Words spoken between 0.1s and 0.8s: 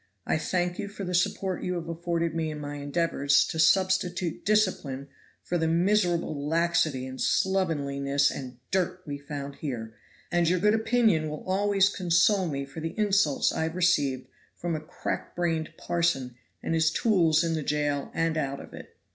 I thank